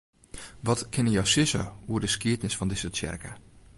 Wat 0.63 0.87
kinne 0.93 1.11
jo 1.15 1.23
sizze 1.33 1.63
oer 1.91 2.01
de 2.03 2.09
skiednis 2.15 2.57
fan 2.57 2.71
dizze 2.71 2.89
tsjerke? 2.91 3.31